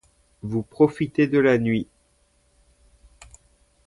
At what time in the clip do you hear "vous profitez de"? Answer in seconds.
0.41-1.37